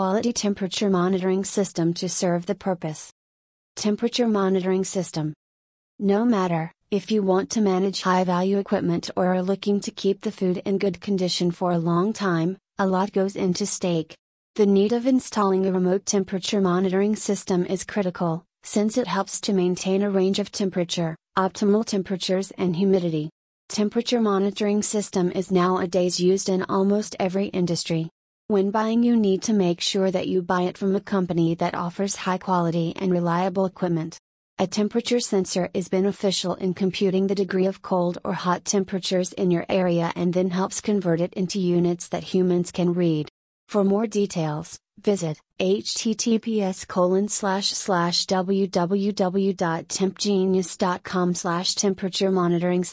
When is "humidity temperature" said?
22.74-24.22